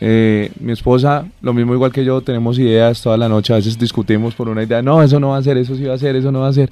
Eh, 0.00 0.50
mi 0.60 0.72
esposa, 0.72 1.26
lo 1.42 1.52
mismo 1.52 1.74
igual 1.74 1.92
que 1.92 2.04
yo, 2.04 2.20
tenemos 2.20 2.58
ideas 2.58 3.02
toda 3.02 3.16
la 3.16 3.28
noche, 3.28 3.52
a 3.52 3.56
veces 3.56 3.78
discutimos 3.78 4.34
por 4.34 4.48
una 4.48 4.62
idea, 4.62 4.80
no, 4.80 5.02
eso 5.02 5.18
no 5.18 5.30
va 5.30 5.38
a 5.38 5.42
ser, 5.42 5.56
eso 5.56 5.74
sí 5.74 5.84
va 5.84 5.94
a 5.94 5.98
ser, 5.98 6.14
eso 6.14 6.30
no 6.30 6.40
va 6.40 6.48
a 6.48 6.52
ser. 6.52 6.70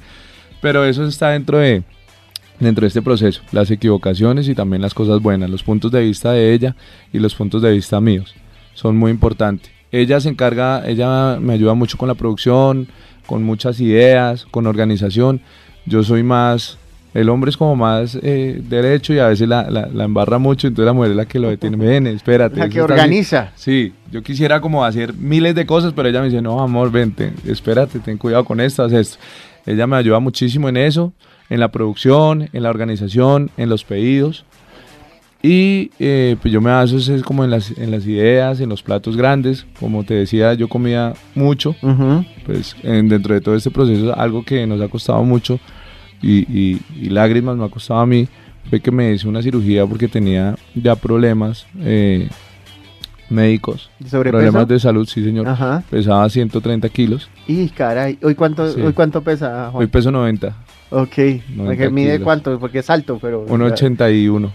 Pero 0.60 0.84
eso 0.84 1.04
está 1.04 1.30
dentro 1.30 1.58
de, 1.58 1.82
dentro 2.60 2.82
de 2.82 2.88
este 2.88 3.02
proceso, 3.02 3.42
las 3.50 3.70
equivocaciones 3.70 4.48
y 4.48 4.54
también 4.54 4.80
las 4.80 4.94
cosas 4.94 5.20
buenas, 5.20 5.50
los 5.50 5.64
puntos 5.64 5.90
de 5.90 6.02
vista 6.02 6.32
de 6.32 6.52
ella 6.52 6.76
y 7.12 7.18
los 7.18 7.34
puntos 7.34 7.62
de 7.62 7.72
vista 7.72 8.00
míos 8.00 8.34
son 8.74 8.96
muy 8.96 9.10
importantes. 9.10 9.72
Ella 9.90 10.20
se 10.20 10.28
encarga, 10.28 10.86
ella 10.86 11.38
me 11.40 11.54
ayuda 11.54 11.74
mucho 11.74 11.98
con 11.98 12.08
la 12.08 12.14
producción, 12.14 12.88
con 13.26 13.42
muchas 13.42 13.80
ideas, 13.80 14.46
con 14.50 14.66
organización. 14.66 15.40
Yo 15.86 16.02
soy 16.02 16.22
más, 16.22 16.78
el 17.16 17.28
hombre 17.28 17.50
es 17.50 17.56
como 17.56 17.74
más 17.76 18.18
eh, 18.22 18.60
derecho 18.68 19.12
y 19.14 19.18
a 19.18 19.28
veces 19.28 19.48
la, 19.48 19.70
la- 19.70 19.86
la 19.92 20.04
embarra 20.04 20.38
mucho, 20.38 20.66
entonces 20.68 20.86
la 20.86 20.92
mujer 20.92 21.10
es 21.12 21.16
la 21.16 21.24
que 21.26 21.38
lo 21.38 21.48
detiene. 21.48 21.76
Ven, 21.76 22.06
espérate. 22.06 22.56
La 22.58 22.68
que 22.68 22.78
está 22.78 22.84
así". 22.84 22.92
organiza. 22.92 23.52
Sí, 23.56 23.92
yo 24.12 24.22
quisiera 24.22 24.60
como 24.60 24.84
hacer 24.84 25.14
miles 25.14 25.54
de 25.54 25.66
cosas, 25.66 25.92
pero 25.94 26.08
ella 26.08 26.20
me 26.20 26.26
dice, 26.26 26.42
no, 26.42 26.60
amor, 26.60 26.90
vente, 26.92 27.32
espérate, 27.46 27.98
ten 28.00 28.18
cuidado 28.18 28.44
con 28.44 28.60
esto, 28.60 28.82
haz 28.84 28.92
esto. 28.92 29.18
Ella 29.64 29.86
me 29.86 29.96
ayuda 29.96 30.20
muchísimo 30.20 30.68
en 30.68 30.76
eso, 30.76 31.12
en 31.50 31.58
la 31.60 31.68
producción, 31.72 32.48
en 32.52 32.62
la 32.62 32.70
organización, 32.70 33.50
en 33.56 33.68
los 33.68 33.82
pedidos. 33.84 34.44
Y 35.42 35.90
eh, 36.00 36.36
pues 36.40 36.52
yo 36.52 36.60
me 36.60 36.70
baso 36.70 36.96
es 36.96 37.22
como 37.22 37.44
en 37.44 37.50
las, 37.50 37.70
en 37.78 37.90
las 37.92 38.04
ideas, 38.06 38.58
en 38.60 38.68
los 38.68 38.82
platos 38.82 39.16
grandes. 39.16 39.64
Como 39.78 40.02
te 40.02 40.14
decía, 40.14 40.54
yo 40.54 40.66
comía 40.68 41.12
mucho. 41.34 41.76
Pues 42.44 42.74
en- 42.82 43.08
dentro 43.08 43.34
de 43.34 43.40
todo 43.40 43.54
este 43.54 43.70
proceso, 43.70 44.18
algo 44.18 44.44
que 44.44 44.66
nos 44.66 44.80
ha 44.80 44.88
costado 44.88 45.22
mucho 45.22 45.60
y, 46.26 46.46
y- 46.74 46.80
y 47.00 47.08
lágrimas 47.10 47.56
me 47.56 47.64
ha 47.64 47.68
costado 47.68 48.00
a 48.00 48.06
mí 48.06 48.26
fue 48.68 48.80
que 48.80 48.90
me 48.90 49.12
hice 49.12 49.28
una 49.28 49.42
cirugía 49.42 49.86
porque 49.86 50.08
tenía 50.08 50.56
ya 50.74 50.96
problemas 50.96 51.66
eh, 51.80 52.28
médicos. 53.28 53.90
¿Sobrepeso? 54.06 54.38
Problemas 54.38 54.68
de 54.68 54.78
salud, 54.80 55.06
sí 55.08 55.22
señor. 55.24 55.48
Ajá. 55.48 55.82
Pesaba 55.90 56.28
130 56.28 56.88
kilos. 56.88 57.28
Y 57.46 57.68
caray, 57.68 58.18
¿hoy 58.22 58.34
cuánto, 58.34 58.72
Sí. 58.72 58.80
¿hoy 58.80 58.92
cuánto 58.92 59.22
pesa, 59.22 59.70
Juan? 59.70 59.82
Hoy 59.82 59.86
peso 59.88 60.10
90, 60.10 60.48
Ok, 60.90 61.16
90 61.18 61.64
porque 61.64 61.90
mide 61.90 62.12
kilos. 62.14 62.24
cuánto, 62.24 62.58
porque 62.58 62.78
es 62.80 62.90
alto, 62.90 63.18
pero... 63.20 63.46
1,81. 63.46 64.50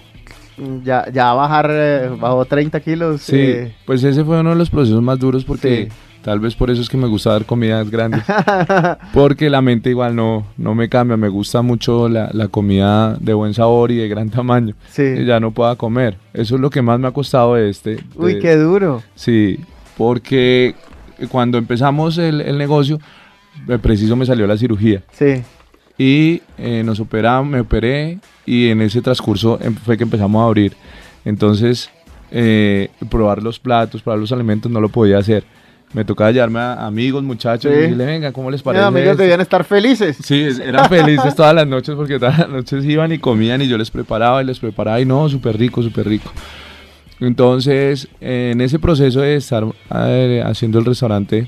Ya, 0.84 1.10
ya 1.12 1.34
bajar, 1.34 1.70
eh, 1.74 2.10
bajó 2.20 2.46
30 2.46 2.80
kilos. 2.82 3.22
Sí, 3.22 3.36
eh. 3.38 3.74
pues 3.86 4.04
ese 4.04 4.24
fue 4.24 4.40
uno 4.40 4.52
de 4.52 4.56
los 4.58 4.70
procesos 4.70 5.02
más 5.02 5.18
duros 5.20 5.44
porque 5.44 5.86
Sí. 5.90 5.92
Tal 6.24 6.40
vez 6.40 6.56
por 6.56 6.70
eso 6.70 6.82
es 6.82 6.90
que 6.90 6.98
me 6.98 7.08
gusta 7.08 7.32
dar 7.32 7.46
comidas 7.46 7.90
grandes. 7.90 8.24
porque 9.14 9.50
la 9.50 9.62
mente 9.62 9.90
igual 9.90 10.16
no, 10.16 10.46
no 10.58 10.76
me 10.76 10.90
cambia, 10.90 11.18
me 11.18 11.30
gusta 11.30 11.62
mucho 11.62 12.08
la, 12.10 12.30
la 12.34 12.48
comida 12.48 13.16
de 13.20 13.34
buen 13.34 13.54
sabor 13.54 13.92
y 13.92 13.98
de 13.98 14.08
gran 14.08 14.30
tamaño. 14.30 14.76
sí. 14.90 15.04
que 15.04 15.26
ya 15.26 15.40
no 15.40 15.52
pueda 15.52 15.76
comer. 15.76 16.18
Eso 16.34 16.56
es 16.56 16.62
lo 16.62 16.70
que 16.70 16.82
más 16.82 17.00
me 17.00 17.08
ha 17.08 17.12
costado 17.12 17.56
de 17.56 17.70
este. 17.70 17.96
de- 17.96 18.04
Uy, 18.16 18.40
qué 18.40 18.56
duro. 18.56 19.02
Sí, 19.16 19.60
porque 19.98 20.76
cuando 21.30 21.58
empezamos 21.58 22.18
el, 22.18 22.42
el 22.42 22.58
negocio, 22.58 23.00
de 23.68 23.78
preciso 23.80 24.16
me 24.16 24.26
salió 24.26 24.48
la 24.48 24.58
cirugía 24.58 25.04
Sí. 25.12 25.44
y 25.98 26.42
eh, 26.58 26.82
nos 26.86 27.00
operamos, 27.00 27.52
me 27.52 27.60
operé 27.60 28.18
y 28.46 28.70
en 28.70 28.82
ese 28.82 29.02
transcurso 29.02 29.60
em- 29.62 29.76
fue 29.76 29.98
que 29.98 30.04
empezamos 30.04 30.42
a 30.42 30.46
abrir. 30.46 30.74
Entonces, 31.26 31.90
eh, 32.32 32.90
probar 33.10 33.44
los 33.44 33.60
platos, 33.60 34.02
probar 34.02 34.20
los 34.20 34.32
alimentos 34.32 34.72
no 34.72 34.80
lo 34.82 34.90
podía 34.90 35.18
hacer. 35.20 35.44
Me 35.94 36.06
tocaba 36.06 36.32
llevarme 36.32 36.60
a 36.60 36.86
amigos, 36.86 37.22
muchachos, 37.24 37.72
Sí. 37.72 37.78
y 37.78 37.82
decirle, 37.82 38.06
venga, 38.06 38.32
¿cómo 38.32 38.50
les 38.50 38.62
parece? 38.62 38.84
amigos 38.86 39.12
esto?" 39.12 39.22
debían 39.24 39.42
estar 39.42 39.64
felices. 39.66 40.18
Sí, 40.24 40.48
eran 40.64 40.88
felices 40.88 41.36
todas 41.36 41.54
las 41.54 41.68
noches 41.68 41.96
porque 41.96 42.18
todas 42.18 42.40
las 42.40 42.50
noches 42.50 42.86
iban 42.86 43.12
y 43.12 43.18
comían 43.20 43.62
y 43.62 43.68
yo 43.68 43.78
les 43.78 43.92
preparaba 43.92 44.42
y 44.42 44.46
les 44.46 44.60
preparaba 44.60 45.02
y 45.02 45.06
no, 45.06 45.28
súper 45.28 45.58
rico, 45.58 45.84
súper 45.84 46.08
rico. 46.08 46.32
Entonces, 47.20 48.08
en 48.20 48.62
ese 48.62 48.80
proceso 48.80 49.22
de 49.22 49.36
estar 49.36 49.64
eh, 49.96 50.42
haciendo 50.46 50.80
el 50.80 50.86
restaurante, 50.86 51.48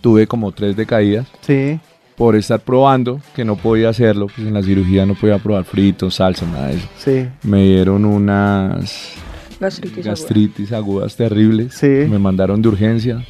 tuve 0.00 0.26
como 0.26 0.50
tres 0.52 0.74
decaídas 0.76 1.28
Sí. 1.40 1.78
por 2.16 2.34
estar 2.36 2.60
probando, 2.60 3.20
que 3.34 3.44
no 3.44 3.56
podía 3.56 3.90
hacerlo, 3.90 4.26
pues 4.34 4.46
en 4.48 4.54
la 4.54 4.62
cirugía 4.62 5.06
no 5.06 5.14
podía 5.14 5.38
probar 5.38 5.64
fritos, 5.64 6.16
salsa, 6.16 6.46
nada 6.46 6.68
de 6.68 6.76
eso. 6.76 6.88
Sí. 6.98 7.28
Me 7.44 7.62
dieron 7.64 8.04
unas 8.04 9.12
Gastritis. 9.60 10.04
gastritis 10.04 10.72
agudas 10.72 11.14
terribles, 11.16 11.74
Sí. 11.74 11.86
me 11.86 12.18
mandaron 12.18 12.60
de 12.60 12.68
urgencia. 12.68 13.24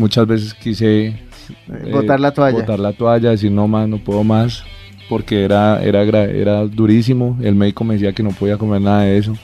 Muchas 0.00 0.26
veces 0.26 0.54
quise 0.54 1.06
eh, 1.08 1.90
Botar 1.92 2.18
la 2.18 2.32
toalla. 2.32 2.56
botar 2.58 2.78
la 2.80 2.92
toalla, 2.94 3.30
decir 3.30 3.50
no 3.52 3.68
más, 3.68 3.86
no 3.86 3.98
puedo 3.98 4.24
más, 4.24 4.64
porque 5.10 5.44
era, 5.44 5.82
era, 5.82 6.02
era 6.24 6.64
durísimo. 6.64 7.36
El 7.42 7.54
médico 7.54 7.84
me 7.84 7.94
decía 7.94 8.12
que 8.14 8.22
no 8.22 8.30
podía 8.30 8.56
comer 8.56 8.80
nada 8.80 9.02
de 9.02 9.18
eso. 9.18 9.34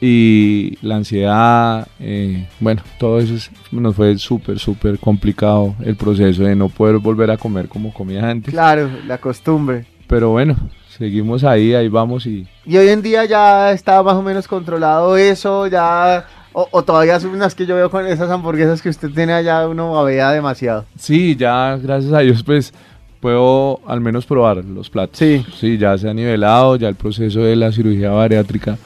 Y 0.00 0.76
la 0.82 0.96
ansiedad, 0.96 1.86
eh, 2.00 2.48
bueno, 2.58 2.82
todo 2.98 3.20
eso 3.20 3.34
es- 3.34 3.50
nos 3.70 3.94
fue 3.94 4.18
súper, 4.18 4.58
súper 4.58 4.98
complicado 4.98 5.76
el 5.84 5.94
proceso 5.96 6.42
de 6.42 6.56
no 6.56 6.68
poder 6.68 6.98
volver 6.98 7.30
a 7.30 7.36
comer 7.38 7.68
como 7.68 7.94
comía 7.94 8.28
antes. 8.28 8.52
Claro, 8.52 8.90
la 9.06 9.18
costumbre. 9.18 9.86
Pero 10.08 10.30
bueno, 10.30 10.56
seguimos 10.98 11.44
ahí, 11.44 11.72
ahí 11.74 11.88
vamos 11.88 12.26
y 12.26 12.46
Y 12.66 12.76
hoy 12.76 12.88
en 12.88 13.00
día 13.00 13.24
ya 13.24 13.70
está 13.72 14.02
más 14.02 14.14
o 14.14 14.22
menos 14.22 14.46
controlado 14.48 15.16
eso, 15.16 15.68
ya... 15.68 16.26
O, 16.54 16.68
o 16.70 16.82
todavía 16.82 17.18
son 17.18 17.30
unas 17.30 17.54
que 17.54 17.64
yo 17.66 17.74
veo 17.76 17.90
con 17.90 18.06
esas 18.06 18.30
hamburguesas 18.30 18.82
que 18.82 18.88
usted 18.90 19.10
tiene 19.10 19.32
allá, 19.32 19.66
uno 19.68 19.92
babea 19.92 20.30
demasiado. 20.32 20.84
Sí, 20.98 21.34
ya 21.36 21.78
gracias 21.82 22.12
a 22.12 22.18
Dios 22.20 22.42
pues 22.42 22.72
puedo 23.20 23.80
al 23.86 24.00
menos 24.00 24.26
probar 24.26 24.64
los 24.64 24.90
platos. 24.90 25.18
Sí. 25.18 25.46
Sí, 25.58 25.78
ya 25.78 25.96
se 25.96 26.10
ha 26.10 26.14
nivelado, 26.14 26.76
ya 26.76 26.88
el 26.88 26.96
proceso 26.96 27.40
de 27.40 27.56
la 27.56 27.70
cirugía 27.72 28.10
bariátrica 28.10 28.76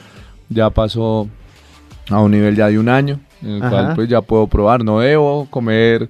ya 0.49 0.69
pasó 0.69 1.27
a 2.09 2.21
un 2.21 2.31
nivel 2.31 2.55
ya 2.55 2.67
de 2.67 2.79
un 2.79 2.87
año, 2.87 3.19
en 3.41 3.49
el 3.49 3.61
Ajá. 3.63 3.69
cual 3.69 3.95
pues 3.95 4.09
ya 4.09 4.21
puedo 4.21 4.47
probar. 4.47 4.83
No 4.83 4.99
debo 4.99 5.47
comer, 5.49 6.07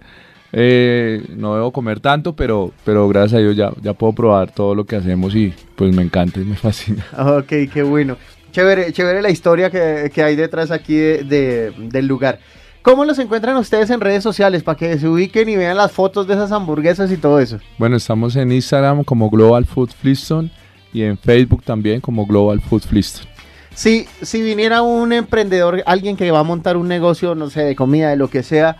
eh, 0.51 1.23
no 1.35 1.55
debo 1.55 1.71
comer 1.71 1.99
tanto, 1.99 2.35
pero, 2.35 2.71
pero 2.85 3.07
gracias 3.07 3.33
a 3.35 3.39
Dios 3.39 3.55
ya, 3.55 3.71
ya 3.81 3.93
puedo 3.93 4.13
probar 4.13 4.51
todo 4.51 4.75
lo 4.75 4.85
que 4.85 4.95
hacemos 4.97 5.33
y 5.33 5.53
pues 5.75 5.95
me 5.95 6.03
encanta 6.03 6.39
y 6.39 6.43
me 6.45 6.55
fascina. 6.57 7.03
Ok, 7.17 7.71
qué 7.73 7.81
bueno. 7.83 8.17
Chévere, 8.57 8.91
chévere 8.91 9.21
la 9.21 9.29
historia 9.29 9.69
que, 9.69 10.09
que 10.11 10.23
hay 10.23 10.35
detrás 10.35 10.71
aquí 10.71 10.95
de- 10.95 11.23
de- 11.23 11.73
del 11.77 12.07
lugar. 12.07 12.39
¿Cómo 12.81 13.05
los 13.05 13.19
encuentran 13.19 13.55
ustedes 13.57 13.91
en 13.91 14.01
redes 14.01 14.23
sociales 14.23 14.63
para 14.63 14.75
que 14.75 14.97
se 14.97 15.07
ubiquen 15.07 15.47
y 15.47 15.55
vean 15.55 15.77
las 15.77 15.91
fotos 15.91 16.25
de 16.25 16.33
esas 16.33 16.51
hamburguesas 16.51 17.11
y 17.11 17.17
todo 17.17 17.39
eso? 17.39 17.59
Bueno, 17.77 17.97
estamos 17.97 18.35
en 18.35 18.51
Instagram 18.51 19.03
como 19.03 19.29
Global 19.29 19.65
Food 19.65 19.91
Flintstone 20.01 20.49
y 20.91 21.03
en 21.03 21.19
Facebook 21.19 21.61
también 21.63 22.01
como 22.01 22.25
Global 22.25 22.59
Food 22.59 22.81
Flintstone. 22.89 23.29
Si, 23.75 24.07
si 24.23 24.41
viniera 24.41 24.81
un 24.81 25.13
emprendedor, 25.13 25.83
alguien 25.85 26.17
que 26.17 26.31
va 26.31 26.39
a 26.39 26.43
montar 26.43 26.77
un 26.77 26.87
negocio, 26.87 27.35
no 27.35 27.51
sé, 27.51 27.61
de 27.61 27.75
comida, 27.75 28.09
de 28.09 28.15
lo 28.15 28.27
que 28.31 28.41
sea, 28.41 28.77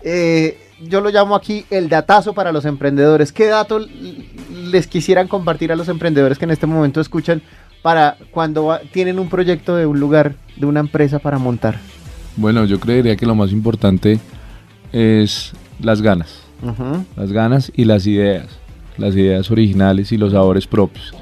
eh, 0.00 0.56
yo 0.80 1.02
lo 1.02 1.10
llamo 1.10 1.34
aquí 1.34 1.66
el 1.68 1.90
datazo 1.90 2.32
para 2.32 2.50
los 2.50 2.64
emprendedores. 2.64 3.30
¿Qué 3.30 3.44
dato 3.44 3.78
les 4.70 4.86
quisieran 4.86 5.28
compartir 5.28 5.70
a 5.70 5.76
los 5.76 5.90
emprendedores 5.90 6.38
que 6.38 6.46
en 6.46 6.50
este 6.52 6.66
momento 6.66 6.98
escuchan 7.02 7.42
para 7.82 8.16
cuando 8.30 8.78
tienen 8.92 9.18
un 9.18 9.28
proyecto 9.28 9.76
de 9.76 9.86
un 9.86 9.98
lugar, 10.00 10.34
de 10.56 10.66
una 10.66 10.80
empresa 10.80 11.18
para 11.18 11.38
montar? 11.38 11.78
Bueno, 12.36 12.64
yo 12.64 12.80
creería 12.80 13.16
que 13.16 13.26
lo 13.26 13.34
más 13.34 13.52
importante 13.52 14.18
es 14.92 15.52
las 15.80 16.00
ganas, 16.02 16.40
Ujú. 16.62 17.04
las 17.16 17.32
ganas 17.32 17.72
y 17.74 17.84
las 17.84 18.06
ideas, 18.06 18.46
las 18.96 19.14
ideas 19.14 19.50
originales 19.50 20.12
y 20.12 20.16
los 20.16 20.32
sabores 20.32 20.66
propios. 20.66 21.12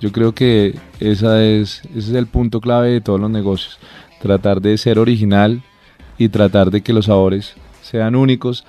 Yo 0.00 0.12
creo 0.12 0.34
que 0.34 0.78
esa 1.00 1.42
es, 1.42 1.82
ese 1.90 1.98
es 1.98 2.12
el 2.12 2.26
punto 2.26 2.60
clave 2.60 2.90
de 2.90 3.00
todos 3.00 3.20
los 3.20 3.30
negocios, 3.30 3.78
tratar 4.20 4.60
de 4.60 4.76
ser 4.78 4.98
original 4.98 5.62
y 6.18 6.28
tratar 6.28 6.70
de 6.70 6.82
que 6.82 6.92
los 6.92 7.06
sabores 7.06 7.54
sean 7.82 8.14
únicos, 8.14 8.64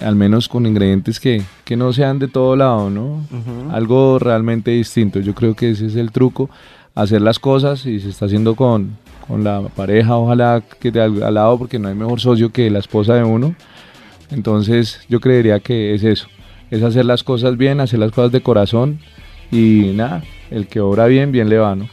al 0.00 0.16
menos 0.16 0.48
con 0.48 0.66
ingredientes 0.66 1.20
que, 1.20 1.42
que 1.64 1.76
no 1.76 1.92
sean 1.92 2.18
de 2.18 2.28
todo 2.28 2.56
lado, 2.56 2.90
¿no? 2.90 3.24
Ujú. 3.30 3.70
algo 3.72 4.18
realmente 4.18 4.70
distinto. 4.72 5.20
Yo 5.20 5.34
creo 5.34 5.54
que 5.54 5.70
ese 5.70 5.86
es 5.86 5.96
el 5.96 6.10
truco, 6.10 6.48
hacer 6.94 7.22
las 7.22 7.38
cosas 7.38 7.86
y 7.86 8.00
se 8.00 8.10
está 8.10 8.26
haciendo 8.26 8.54
con, 8.54 8.96
con 9.26 9.44
la 9.44 9.62
pareja, 9.74 10.16
ojalá 10.16 10.62
que 10.80 10.90
de 10.90 11.00
al, 11.00 11.22
al 11.22 11.34
lado, 11.34 11.58
porque 11.58 11.78
no 11.78 11.88
hay 11.88 11.94
mejor 11.94 12.20
socio 12.20 12.52
que 12.52 12.70
la 12.70 12.78
esposa 12.78 13.14
de 13.14 13.24
uno. 13.24 13.54
Entonces 14.30 15.00
yo 15.08 15.20
creería 15.20 15.60
que 15.60 15.94
es 15.94 16.04
eso, 16.04 16.26
es 16.70 16.82
hacer 16.82 17.04
las 17.04 17.22
cosas 17.22 17.56
bien, 17.56 17.80
hacer 17.80 17.98
las 17.98 18.12
cosas 18.12 18.32
de 18.32 18.40
corazón 18.40 19.00
y 19.50 19.92
nada, 19.94 20.22
el 20.50 20.66
que 20.66 20.80
obra 20.80 21.06
bien, 21.06 21.32
bien 21.32 21.48
le 21.48 21.58
va, 21.58 21.76
¿no? 21.76 21.88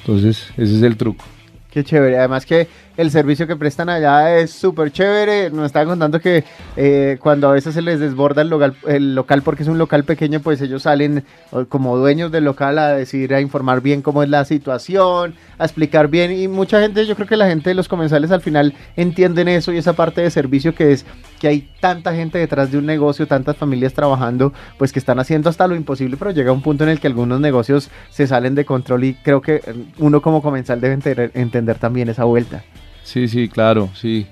Entonces 0.00 0.50
ese 0.56 0.76
es 0.76 0.82
el 0.82 0.96
truco. 0.96 1.24
Qué 1.70 1.84
chévere. 1.84 2.18
Además 2.18 2.46
que 2.46 2.68
el 2.96 3.12
servicio 3.12 3.46
que 3.46 3.54
prestan 3.54 3.88
allá 3.88 4.38
es 4.38 4.50
súper 4.50 4.90
chévere. 4.90 5.50
Nos 5.50 5.66
estaban 5.66 5.88
contando 5.88 6.20
que 6.20 6.44
eh, 6.76 7.16
cuando 7.20 7.48
a 7.48 7.52
veces 7.52 7.74
se 7.74 7.80
les 7.80 8.00
desborda 8.00 8.42
el 8.42 8.48
local, 8.48 8.74
el 8.88 9.14
local 9.14 9.42
porque 9.42 9.62
es 9.62 9.68
un 9.68 9.78
local 9.78 10.02
pequeño, 10.02 10.40
pues 10.40 10.60
ellos 10.60 10.82
salen 10.82 11.24
como 11.68 11.96
dueños 11.96 12.32
del 12.32 12.44
local 12.44 12.78
a 12.78 12.88
decir, 12.88 13.32
a 13.34 13.40
informar 13.40 13.82
bien 13.82 14.02
cómo 14.02 14.24
es 14.24 14.28
la 14.28 14.44
situación, 14.44 15.34
a 15.58 15.64
explicar 15.64 16.08
bien. 16.08 16.32
Y 16.32 16.48
mucha 16.48 16.80
gente, 16.80 17.06
yo 17.06 17.14
creo 17.14 17.28
que 17.28 17.36
la 17.36 17.46
gente 17.46 17.70
de 17.70 17.74
los 17.74 17.86
comensales 17.86 18.32
al 18.32 18.40
final 18.40 18.74
entienden 18.96 19.46
eso 19.46 19.72
y 19.72 19.78
esa 19.78 19.92
parte 19.92 20.22
de 20.22 20.30
servicio 20.30 20.74
que 20.74 20.92
es 20.92 21.06
que 21.38 21.48
hay 21.48 21.70
tanta 21.80 22.14
gente 22.14 22.36
detrás 22.36 22.70
de 22.70 22.76
un 22.76 22.84
negocio, 22.84 23.26
tantas 23.26 23.56
familias 23.56 23.94
trabajando, 23.94 24.52
pues 24.76 24.92
que 24.92 24.98
están 24.98 25.18
haciendo 25.20 25.48
hasta 25.48 25.66
lo 25.66 25.74
imposible, 25.74 26.18
pero 26.18 26.32
llega 26.32 26.52
un 26.52 26.60
punto 26.60 26.84
en 26.84 26.90
el 26.90 27.00
que 27.00 27.06
algunos 27.06 27.40
negocios 27.40 27.88
se 28.10 28.26
salen 28.26 28.54
de 28.54 28.66
control 28.66 29.04
y 29.04 29.14
creo 29.14 29.40
que 29.40 29.62
uno 29.98 30.20
como 30.20 30.42
comensal 30.42 30.82
debe 30.82 30.98
entender 31.32 31.59
también 31.78 32.08
esa 32.08 32.24
vuelta. 32.24 32.64
Sí, 33.04 33.28
sí, 33.28 33.48
claro, 33.48 33.88
sí. 33.94 34.26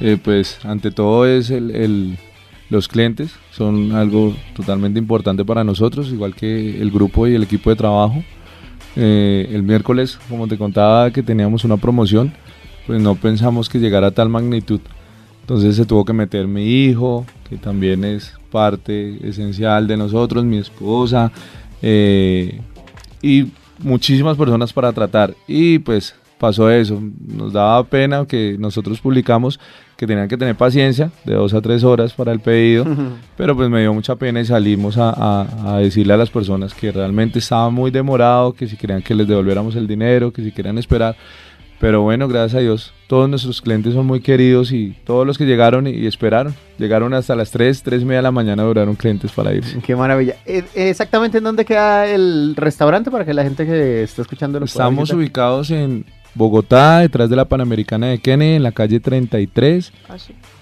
Eh, 0.00 0.18
pues 0.22 0.58
ante 0.64 0.90
todo 0.90 1.26
es 1.26 1.50
el, 1.50 2.18
los 2.68 2.88
clientes, 2.88 3.32
son 3.52 3.92
algo 3.92 4.34
totalmente 4.56 4.98
importante 4.98 5.44
para 5.44 5.62
nosotros, 5.62 6.08
igual 6.08 6.34
que 6.34 6.80
el 6.80 6.90
grupo 6.90 7.26
y 7.26 7.34
el 7.34 7.42
equipo 7.44 7.70
de 7.70 7.76
trabajo. 7.76 8.24
Eh, 8.96 9.48
el 9.52 9.62
miércoles, 9.62 10.18
como 10.28 10.48
te 10.48 10.58
contaba, 10.58 11.10
que 11.10 11.22
teníamos 11.22 11.64
una 11.64 11.76
promoción, 11.76 12.32
pues 12.86 13.00
no 13.00 13.14
pensamos 13.14 13.68
que 13.68 13.78
llegara 13.78 14.08
a 14.08 14.10
tal 14.10 14.28
magnitud. 14.28 14.80
Entonces 15.40 15.76
se 15.76 15.84
tuvo 15.84 16.04
que 16.04 16.12
meter 16.12 16.46
mi 16.46 16.64
hijo, 16.64 17.26
que 17.48 17.56
también 17.56 18.04
es 18.04 18.32
parte 18.50 19.18
esencial 19.28 19.86
de 19.86 19.96
nosotros, 19.96 20.44
mi 20.44 20.58
esposa, 20.58 21.30
eh, 21.82 22.60
y 23.20 23.46
muchísimas 23.78 24.36
personas 24.36 24.72
para 24.72 24.92
tratar. 24.92 25.34
Y 25.46 25.78
pues 25.80 26.14
pasó 26.38 26.70
eso. 26.70 27.00
Nos 27.26 27.52
daba 27.52 27.82
pena 27.84 28.26
que 28.26 28.56
nosotros 28.58 29.00
publicamos 29.00 29.58
que 29.96 30.06
tenían 30.06 30.28
que 30.28 30.36
tener 30.36 30.56
paciencia 30.56 31.10
de 31.24 31.34
dos 31.34 31.54
a 31.54 31.60
tres 31.60 31.84
horas 31.84 32.12
para 32.12 32.32
el 32.32 32.40
pedido, 32.40 32.84
pero 33.36 33.54
pues 33.54 33.68
me 33.70 33.80
dio 33.80 33.94
mucha 33.94 34.16
pena 34.16 34.40
y 34.40 34.44
salimos 34.44 34.96
a, 34.98 35.78
decirle 35.80 36.14
a 36.14 36.16
las 36.16 36.30
personas 36.30 36.74
que 36.74 36.90
realmente 36.90 37.38
estaba 37.38 37.70
muy 37.70 37.90
demorado, 37.90 38.52
que 38.52 38.66
si 38.66 38.76
querían 38.76 39.02
que 39.02 39.14
les 39.14 39.28
devolviéramos 39.28 39.76
el 39.76 39.86
dinero, 39.86 40.32
que 40.32 40.42
si 40.42 40.52
querían 40.52 40.78
esperar. 40.78 41.16
Pero 41.80 42.02
bueno, 42.02 42.28
gracias 42.28 42.54
a 42.54 42.60
Dios, 42.60 42.94
todos 43.08 43.28
nuestros 43.28 43.60
clientes 43.60 43.92
son 43.92 44.06
muy 44.06 44.20
queridos 44.20 44.72
y 44.72 44.96
todos 45.04 45.26
los 45.26 45.36
que 45.36 45.44
llegaron 45.44 45.86
y, 45.86 46.06
esperaron, 46.06 46.54
llegaron 46.78 47.12
hasta 47.12 47.34
las 47.34 47.50
3, 47.50 47.82
3 47.82 48.02
y 48.02 48.04
media 48.04 48.18
de 48.18 48.22
la 48.22 48.30
mañana, 48.30 48.62
duraron 48.62 48.94
clientes 48.94 49.32
para 49.32 49.52
irse. 49.52 49.80
Qué 49.80 49.94
maravilla. 49.94 50.36
Eh, 50.46 50.64
¿Exactamente 50.74 51.38
en 51.38 51.44
dónde 51.44 51.64
queda 51.64 52.06
el 52.06 52.54
restaurante 52.56 53.10
para 53.10 53.24
que 53.24 53.34
la 53.34 53.42
gente 53.42 53.66
que 53.66 54.02
está 54.02 54.22
escuchando 54.22 54.58
lo 54.58 54.66
Estamos 54.66 55.12
ubicados 55.12 55.70
en 55.70 56.06
Bogotá, 56.34 57.00
detrás 57.00 57.30
de 57.30 57.36
la 57.36 57.44
Panamericana 57.44 58.08
de 58.08 58.18
Kennedy, 58.18 58.56
en 58.56 58.62
la 58.62 58.72
calle 58.72 59.00
33, 59.00 59.92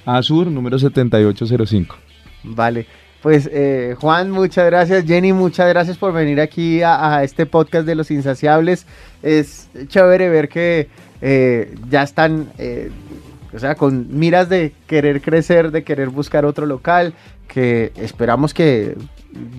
Azur, 0.04 0.46
número 0.48 0.78
7805. 0.78 1.96
Vale. 2.44 2.86
Pues 3.22 3.48
eh, 3.52 3.94
Juan, 4.00 4.32
muchas 4.32 4.66
gracias. 4.66 5.04
Jenny, 5.04 5.32
muchas 5.32 5.68
gracias 5.68 5.96
por 5.96 6.12
venir 6.12 6.40
aquí 6.40 6.82
a, 6.82 7.22
este 7.22 7.46
podcast 7.46 7.86
de 7.86 7.94
Los 7.94 8.10
Insaciables. 8.10 8.84
Es 9.22 9.68
chévere 9.86 10.28
ver 10.28 10.48
que 10.48 10.88
eh, 11.20 11.72
ya 11.88 12.02
están, 12.02 12.48
eh, 12.58 12.90
o 13.54 13.60
sea, 13.60 13.76
con 13.76 14.18
miras 14.18 14.48
de 14.48 14.72
querer 14.88 15.22
crecer, 15.22 15.70
de 15.70 15.84
querer 15.84 16.08
buscar 16.08 16.44
otro 16.44 16.66
local, 16.66 17.14
que 17.46 17.92
esperamos 17.94 18.52
que 18.52 18.96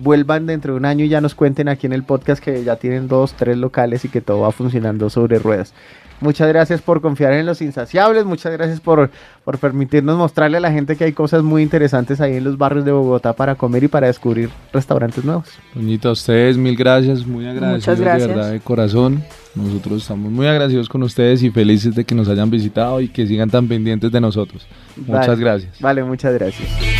vuelvan 0.02 0.46
dentro 0.46 0.72
de 0.72 0.78
un 0.78 0.84
año 0.84 1.04
y 1.04 1.08
ya 1.08 1.20
nos 1.20 1.34
cuenten 1.34 1.68
aquí 1.68 1.86
en 1.86 1.92
el 1.92 2.04
podcast 2.04 2.42
que 2.42 2.64
ya 2.64 2.76
tienen 2.76 3.08
dos, 3.08 3.34
tres 3.34 3.56
locales 3.56 4.04
y 4.04 4.08
que 4.08 4.20
todo 4.20 4.40
va 4.40 4.52
funcionando 4.52 5.10
sobre 5.10 5.38
ruedas. 5.38 5.74
Muchas 6.20 6.48
gracias 6.48 6.80
por 6.80 7.00
confiar 7.00 7.32
en 7.32 7.44
los 7.44 7.60
insaciables, 7.60 8.24
muchas 8.24 8.52
gracias 8.52 8.80
por, 8.80 9.10
por 9.44 9.58
permitirnos 9.58 10.16
mostrarle 10.16 10.58
a 10.58 10.60
la 10.60 10.70
gente 10.70 10.96
que 10.96 11.04
hay 11.04 11.12
cosas 11.12 11.42
muy 11.42 11.62
interesantes 11.62 12.20
ahí 12.20 12.36
en 12.36 12.44
los 12.44 12.56
barrios 12.56 12.84
de 12.84 12.92
Bogotá 12.92 13.32
para 13.32 13.56
comer 13.56 13.84
y 13.84 13.88
para 13.88 14.06
descubrir 14.06 14.48
restaurantes 14.72 15.24
nuevos. 15.24 15.48
Doñita, 15.74 16.08
a 16.08 16.12
ustedes 16.12 16.56
mil 16.56 16.76
gracias, 16.76 17.26
muy 17.26 17.46
agradecidos 17.46 17.98
de 17.98 18.04
verdad 18.04 18.52
de 18.52 18.60
corazón. 18.60 19.24
Nosotros 19.54 20.02
estamos 20.02 20.32
muy 20.32 20.46
agradecidos 20.46 20.88
con 20.88 21.02
ustedes 21.02 21.42
y 21.42 21.50
felices 21.50 21.94
de 21.94 22.04
que 22.04 22.14
nos 22.14 22.28
hayan 22.28 22.48
visitado 22.48 23.00
y 23.00 23.08
que 23.08 23.26
sigan 23.26 23.50
tan 23.50 23.68
pendientes 23.68 24.10
de 24.10 24.20
nosotros. 24.20 24.66
Muchas 24.96 25.38
gracias. 25.38 25.80
Vale, 25.80 26.02
muchas 26.04 26.32
gracias. 26.34 26.93